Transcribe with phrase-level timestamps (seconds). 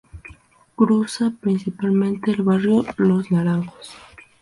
[0.75, 3.91] Cruza principalmente el barrio Los Naranjos.